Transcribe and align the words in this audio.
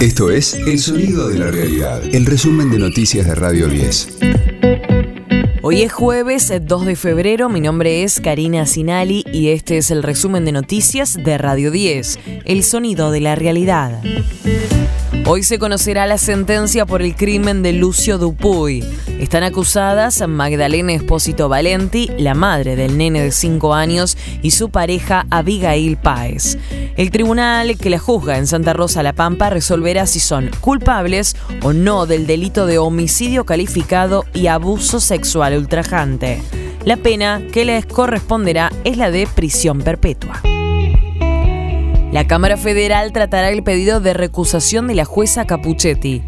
Esto 0.00 0.30
es 0.30 0.54
El 0.54 0.78
Sonido 0.78 1.28
de 1.28 1.38
la 1.38 1.50
Realidad, 1.50 2.02
el 2.14 2.24
resumen 2.24 2.70
de 2.70 2.78
noticias 2.78 3.26
de 3.26 3.34
Radio 3.34 3.68
10. 3.68 4.18
Hoy 5.60 5.82
es 5.82 5.92
jueves 5.92 6.50
2 6.58 6.86
de 6.86 6.96
febrero, 6.96 7.50
mi 7.50 7.60
nombre 7.60 8.02
es 8.02 8.18
Karina 8.18 8.64
Sinali 8.64 9.26
y 9.30 9.48
este 9.48 9.76
es 9.76 9.90
el 9.90 10.02
resumen 10.02 10.46
de 10.46 10.52
noticias 10.52 11.18
de 11.22 11.36
Radio 11.36 11.70
10, 11.70 12.18
El 12.46 12.64
Sonido 12.64 13.10
de 13.10 13.20
la 13.20 13.34
Realidad. 13.34 14.00
Hoy 15.32 15.44
se 15.44 15.60
conocerá 15.60 16.08
la 16.08 16.18
sentencia 16.18 16.86
por 16.86 17.02
el 17.02 17.14
crimen 17.14 17.62
de 17.62 17.72
Lucio 17.72 18.18
Dupuy. 18.18 18.84
Están 19.20 19.44
acusadas 19.44 20.26
Magdalena 20.26 20.92
Espósito 20.92 21.48
Valenti, 21.48 22.10
la 22.18 22.34
madre 22.34 22.74
del 22.74 22.98
nene 22.98 23.22
de 23.22 23.30
5 23.30 23.72
años, 23.72 24.18
y 24.42 24.50
su 24.50 24.70
pareja 24.70 25.26
Abigail 25.30 25.96
Páez. 25.98 26.58
El 26.96 27.12
tribunal 27.12 27.78
que 27.78 27.90
la 27.90 28.00
juzga 28.00 28.38
en 28.38 28.48
Santa 28.48 28.72
Rosa 28.72 29.04
La 29.04 29.12
Pampa 29.12 29.50
resolverá 29.50 30.04
si 30.06 30.18
son 30.18 30.50
culpables 30.60 31.36
o 31.62 31.72
no 31.72 32.06
del 32.06 32.26
delito 32.26 32.66
de 32.66 32.78
homicidio 32.78 33.44
calificado 33.46 34.24
y 34.34 34.48
abuso 34.48 34.98
sexual 34.98 35.56
ultrajante. 35.56 36.42
La 36.84 36.96
pena 36.96 37.40
que 37.52 37.64
les 37.64 37.86
corresponderá 37.86 38.72
es 38.82 38.96
la 38.96 39.12
de 39.12 39.28
prisión 39.32 39.80
perpetua. 39.80 40.42
La 42.12 42.26
Cámara 42.26 42.56
Federal 42.56 43.12
tratará 43.12 43.50
el 43.50 43.62
pedido 43.62 44.00
de 44.00 44.14
recusación 44.14 44.88
de 44.88 44.96
la 44.96 45.04
jueza 45.04 45.46
Capuchetti. 45.46 46.22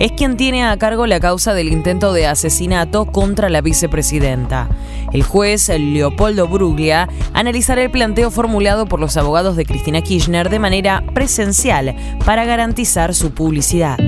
Es 0.00 0.12
quien 0.12 0.38
tiene 0.38 0.64
a 0.64 0.76
cargo 0.78 1.06
la 1.06 1.20
causa 1.20 1.52
del 1.52 1.68
intento 1.68 2.14
de 2.14 2.26
asesinato 2.26 3.04
contra 3.04 3.50
la 3.50 3.60
vicepresidenta. 3.60 4.68
El 5.12 5.22
juez 5.22 5.68
Leopoldo 5.68 6.48
Bruglia 6.48 7.08
analizará 7.34 7.82
el 7.82 7.90
planteo 7.90 8.30
formulado 8.30 8.86
por 8.86 8.98
los 8.98 9.18
abogados 9.18 9.56
de 9.56 9.66
Cristina 9.66 10.00
Kirchner 10.00 10.48
de 10.48 10.58
manera 10.58 11.04
presencial 11.14 11.94
para 12.24 12.46
garantizar 12.46 13.14
su 13.14 13.32
publicidad. 13.32 13.98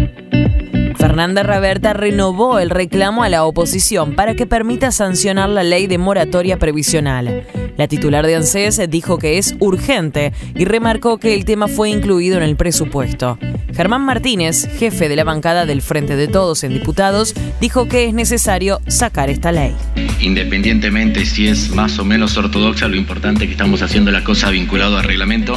Fernanda 0.97 1.43
Raberta 1.43 1.93
renovó 1.93 2.59
el 2.59 2.71
reclamo 2.71 3.23
a 3.23 3.29
la 3.29 3.45
oposición 3.45 4.17
para 4.17 4.35
que 4.35 4.47
permita 4.47 4.91
sancionar 4.93 5.51
la 5.51 5.63
ley 5.63 5.87
de 5.87 5.99
moratoria 5.99 6.59
previsional. 6.59 7.47
La 7.79 7.87
titular 7.87 8.27
de 8.27 8.35
ANSES 8.35 8.91
dijo 8.91 9.19
que 9.19 9.39
es 9.39 9.55
urgente 9.61 10.33
y 10.57 10.65
remarcó 10.65 11.19
que 11.19 11.33
el 11.33 11.45
tema 11.45 11.69
fue 11.69 11.91
incluido 11.91 12.37
en 12.37 12.43
el 12.43 12.57
presupuesto. 12.57 13.39
Germán 13.73 14.03
Martínez, 14.05 14.69
jefe 14.81 15.09
de 15.09 15.15
la 15.15 15.23
bancada 15.23 15.65
del 15.65 15.81
Frente 15.81 16.17
de 16.17 16.27
Todos 16.27 16.65
en 16.65 16.73
Diputados, 16.73 17.35
dijo 17.61 17.87
que 17.87 18.07
es 18.07 18.15
necesario 18.15 18.81
sacar 18.89 19.31
esta 19.31 19.53
ley. 19.53 19.77
Independientemente 20.21 21.25
si 21.25 21.47
es 21.47 21.71
más 21.71 22.01
o 22.01 22.05
menos 22.05 22.37
ortodoxa, 22.37 22.89
lo 22.89 22.97
importante 22.97 23.45
es 23.45 23.49
que 23.49 23.53
estamos 23.53 23.81
haciendo 23.81 24.11
la 24.11 24.25
cosa 24.25 24.51
vinculado 24.51 24.99
al 24.99 25.05
reglamento, 25.05 25.57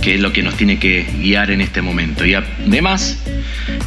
que 0.00 0.14
es 0.14 0.20
lo 0.22 0.32
que 0.32 0.42
nos 0.42 0.54
tiene 0.54 0.78
que 0.78 1.06
guiar 1.20 1.50
en 1.50 1.60
este 1.60 1.82
momento. 1.82 2.24
Y 2.24 2.32
además, 2.32 3.18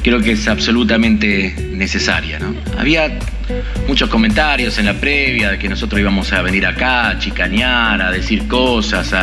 creo 0.03 0.21
que 0.21 0.33
es 0.33 0.47
absolutamente 0.47 1.55
necesaria. 1.73 2.37
¿no? 2.37 2.53
Había 2.77 3.17
muchos 3.87 4.09
comentarios 4.09 4.77
en 4.77 4.85
la 4.85 4.93
previa 4.93 5.51
de 5.51 5.59
que 5.59 5.67
nosotros 5.67 5.99
íbamos 5.99 6.31
a 6.33 6.41
venir 6.41 6.65
acá 6.65 7.09
a 7.09 7.19
chicanear, 7.19 8.01
a 8.01 8.11
decir 8.11 8.47
cosas, 8.47 9.13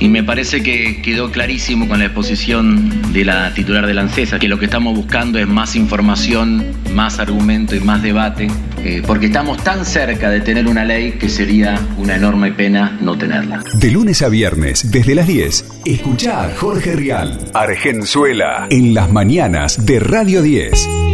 y 0.00 0.08
me 0.08 0.22
parece 0.22 0.62
que 0.62 1.02
quedó 1.02 1.30
clarísimo 1.30 1.88
con 1.88 1.98
la 1.98 2.06
exposición 2.06 3.12
de 3.12 3.24
la 3.24 3.52
titular 3.54 3.86
de 3.86 3.94
la 3.94 4.02
ANSESA 4.02 4.38
que 4.38 4.48
lo 4.48 4.58
que 4.58 4.66
estamos 4.66 4.94
buscando 4.96 5.38
es 5.38 5.46
más 5.46 5.76
información, 5.76 6.64
más 6.94 7.18
argumento 7.18 7.74
y 7.74 7.80
más 7.80 8.02
debate, 8.02 8.48
eh, 8.84 9.02
porque 9.06 9.26
estamos 9.26 9.62
tan 9.62 9.84
cerca 9.84 10.30
de 10.30 10.40
tener 10.40 10.66
una 10.66 10.84
ley 10.84 11.12
que 11.12 11.28
sería 11.28 11.78
una 11.98 12.16
enorme 12.16 12.52
pena 12.52 12.98
no 13.00 13.16
tenerla. 13.16 13.62
De 13.74 13.90
lunes 13.90 14.22
a 14.22 14.28
viernes, 14.28 14.90
desde 14.90 15.14
las 15.14 15.26
10, 15.26 15.82
escuchá 15.84 16.44
a 16.44 16.54
Jorge 16.54 16.94
Rial, 16.96 17.38
Argenzuela, 17.54 18.66
en 18.70 18.94
las 18.94 19.10
mañanas 19.10 19.84
de 19.86 20.00
Radio 20.00 20.42
10 20.42 21.11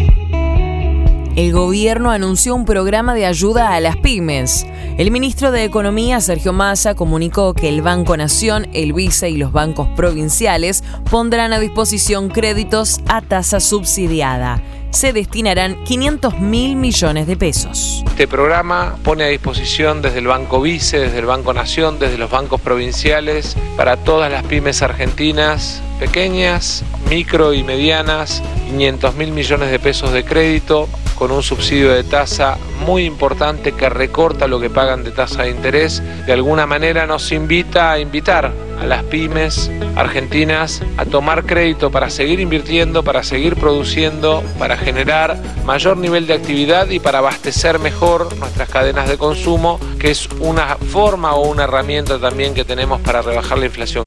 el 1.38 1.52
gobierno 1.52 2.10
anunció 2.10 2.52
un 2.52 2.64
programa 2.64 3.14
de 3.14 3.24
ayuda 3.24 3.72
a 3.72 3.78
las 3.78 3.96
pymes. 3.96 4.66
El 4.96 5.12
ministro 5.12 5.52
de 5.52 5.62
Economía, 5.62 6.20
Sergio 6.20 6.52
Massa, 6.52 6.96
comunicó 6.96 7.54
que 7.54 7.68
el 7.68 7.80
Banco 7.80 8.16
Nación, 8.16 8.66
el 8.72 8.92
Vice 8.92 9.30
y 9.30 9.36
los 9.36 9.52
bancos 9.52 9.86
provinciales 9.94 10.82
pondrán 11.08 11.52
a 11.52 11.60
disposición 11.60 12.28
créditos 12.28 12.98
a 13.06 13.20
tasa 13.20 13.60
subsidiada 13.60 14.60
se 14.90 15.12
destinarán 15.12 15.84
500 15.84 16.40
mil 16.40 16.74
millones 16.74 17.26
de 17.26 17.36
pesos. 17.36 18.02
Este 18.06 18.26
programa 18.26 18.96
pone 19.04 19.24
a 19.24 19.28
disposición 19.28 20.00
desde 20.00 20.18
el 20.18 20.26
Banco 20.26 20.62
Vice, 20.62 20.98
desde 20.98 21.18
el 21.18 21.26
Banco 21.26 21.52
Nación, 21.52 21.98
desde 21.98 22.16
los 22.16 22.30
bancos 22.30 22.58
provinciales, 22.62 23.54
para 23.76 23.98
todas 23.98 24.32
las 24.32 24.44
pymes 24.44 24.80
argentinas, 24.80 25.82
pequeñas, 26.00 26.84
micro 27.10 27.52
y 27.52 27.62
medianas, 27.64 28.42
500 28.70 29.14
mil 29.14 29.32
millones 29.32 29.70
de 29.70 29.78
pesos 29.78 30.10
de 30.10 30.24
crédito 30.24 30.88
con 31.18 31.32
un 31.32 31.42
subsidio 31.42 31.92
de 31.92 32.04
tasa 32.04 32.58
muy 32.86 33.04
importante 33.04 33.72
que 33.72 33.88
recorta 33.88 34.46
lo 34.46 34.60
que 34.60 34.70
pagan 34.70 35.02
de 35.02 35.10
tasa 35.10 35.42
de 35.42 35.50
interés. 35.50 36.00
De 36.26 36.32
alguna 36.32 36.64
manera 36.64 37.06
nos 37.06 37.32
invita 37.32 37.90
a 37.90 37.98
invitar 37.98 38.52
a 38.80 38.86
las 38.86 39.02
pymes 39.02 39.68
argentinas 39.96 40.80
a 40.96 41.04
tomar 41.04 41.44
crédito 41.44 41.90
para 41.90 42.08
seguir 42.08 42.38
invirtiendo, 42.38 43.02
para 43.02 43.24
seguir 43.24 43.56
produciendo, 43.56 44.44
para 44.60 44.76
generar 44.76 45.36
mayor 45.64 45.96
nivel 45.96 46.28
de 46.28 46.34
actividad 46.34 46.88
y 46.88 47.00
para 47.00 47.18
abastecer 47.18 47.80
mejor 47.80 48.36
nuestras 48.36 48.68
cadenas 48.68 49.08
de 49.08 49.18
consumo, 49.18 49.80
que 49.98 50.12
es 50.12 50.28
una 50.38 50.76
forma 50.76 51.34
o 51.34 51.48
una 51.48 51.64
herramienta 51.64 52.20
también 52.20 52.54
que 52.54 52.64
tenemos 52.64 53.00
para 53.00 53.22
rebajar 53.22 53.58
la 53.58 53.66
inflación. 53.66 54.04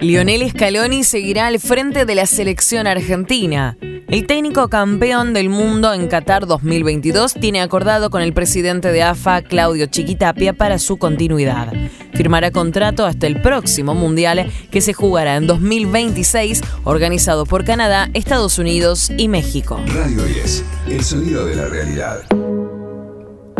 Lionel 0.00 0.48
Scaloni 0.50 1.02
seguirá 1.02 1.48
al 1.48 1.58
frente 1.58 2.04
de 2.04 2.14
la 2.14 2.26
selección 2.26 2.86
argentina. 2.86 3.76
El 4.14 4.28
técnico 4.28 4.68
campeón 4.68 5.34
del 5.34 5.48
mundo 5.48 5.92
en 5.92 6.06
Qatar 6.06 6.46
2022 6.46 7.34
tiene 7.34 7.60
acordado 7.60 8.10
con 8.10 8.22
el 8.22 8.32
presidente 8.32 8.92
de 8.92 9.02
AFA, 9.02 9.42
Claudio 9.42 9.86
Chiquitapia, 9.86 10.52
para 10.52 10.78
su 10.78 10.98
continuidad. 10.98 11.72
Firmará 12.12 12.52
contrato 12.52 13.06
hasta 13.06 13.26
el 13.26 13.42
próximo 13.42 13.92
Mundial 13.96 14.52
que 14.70 14.80
se 14.80 14.92
jugará 14.92 15.34
en 15.34 15.48
2026, 15.48 16.60
organizado 16.84 17.44
por 17.44 17.64
Canadá, 17.64 18.08
Estados 18.14 18.56
Unidos 18.60 19.10
y 19.18 19.26
México. 19.26 19.80
Radio 19.88 20.22
10, 20.22 20.64
el 20.90 21.02
sonido 21.02 21.44
de 21.46 21.56
la 21.56 21.64
realidad. 21.64 22.20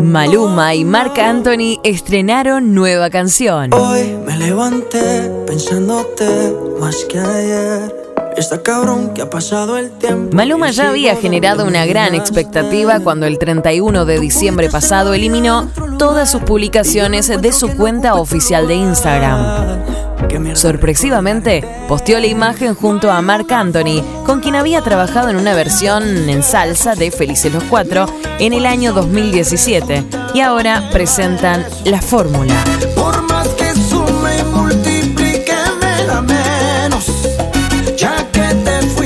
Maluma 0.01 0.73
y 0.73 0.85
Marc 0.85 1.19
Anthony 1.19 1.81
estrenaron 1.83 2.73
nueva 2.73 3.09
canción. 3.09 3.73
Hoy 3.73 4.15
me 4.25 4.37
levanté 4.37 5.29
pensándote 5.45 6.55
más 6.79 6.95
que 7.09 7.19
ayer. 7.19 8.04
Está 8.37 8.61
cabrón 8.61 9.13
que 9.13 9.21
ha 9.21 9.29
pasado 9.29 9.77
el 9.77 9.91
tiempo. 9.91 10.35
Maluma 10.35 10.69
ya 10.71 10.89
había 10.89 11.15
generado 11.15 11.65
una 11.65 11.85
gran 11.85 12.15
expectativa 12.15 12.99
cuando 12.99 13.25
el 13.27 13.39
31 13.39 14.05
de 14.05 14.19
diciembre 14.19 14.69
pasado 14.69 15.13
eliminó 15.13 15.69
todas 15.97 16.31
sus 16.31 16.41
publicaciones 16.41 17.27
de 17.27 17.51
su 17.53 17.69
cuenta 17.75 18.15
oficial 18.15 18.67
de 18.67 18.75
Instagram. 18.75 19.85
Sorpresivamente, 20.53 21.63
posteó 21.87 22.19
la 22.19 22.27
imagen 22.27 22.75
junto 22.75 23.11
a 23.11 23.21
Marc 23.21 23.51
Anthony, 23.51 24.03
con 24.25 24.41
quien 24.41 24.55
había 24.55 24.81
trabajado 24.81 25.29
en 25.29 25.37
una 25.37 25.53
versión 25.53 26.29
en 26.29 26.43
salsa 26.43 26.95
de 26.95 27.11
Felices 27.11 27.53
los 27.53 27.63
Cuatro 27.63 28.05
en 28.39 28.53
el 28.53 28.65
año 28.65 28.91
2017, 28.91 30.03
y 30.33 30.41
ahora 30.41 30.89
presentan 30.91 31.65
la 31.85 32.01
fórmula. 32.01 32.55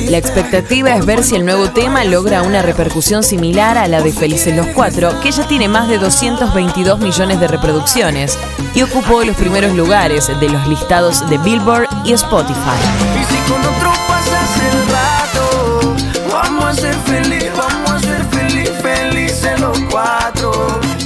La 0.09 0.17
expectativa 0.17 0.95
es 0.95 1.05
ver 1.05 1.23
si 1.23 1.35
el 1.35 1.45
nuevo 1.45 1.69
tema 1.69 2.03
logra 2.03 2.41
una 2.41 2.63
repercusión 2.63 3.21
similar 3.21 3.77
a 3.77 3.87
la 3.87 4.01
de 4.01 4.11
Felices 4.11 4.55
los 4.55 4.65
Cuatro, 4.73 5.19
que 5.21 5.31
ya 5.31 5.47
tiene 5.47 5.67
más 5.67 5.87
de 5.87 5.99
222 5.99 6.99
millones 6.99 7.39
de 7.39 7.47
reproducciones 7.47 8.35
y 8.73 8.81
ocupó 8.81 9.23
los 9.23 9.35
primeros 9.35 9.75
lugares 9.75 10.27
de 10.27 10.49
los 10.49 10.67
listados 10.67 11.29
de 11.29 11.37
Billboard 11.37 11.87
y 12.05 12.13
Spotify. 12.13 12.57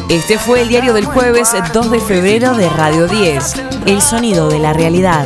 Este 0.07 0.37
fue 0.37 0.61
el 0.61 0.69
diario 0.69 0.93
del 0.93 1.05
jueves 1.05 1.53
2 1.73 1.91
de 1.91 1.99
febrero 1.99 2.53
de 2.53 2.69
Radio 2.69 3.07
10, 3.07 3.53
El 3.85 4.01
sonido 4.01 4.47
de 4.47 4.59
la 4.59 4.71
realidad. 4.71 5.25